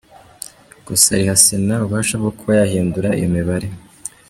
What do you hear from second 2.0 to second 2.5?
bwo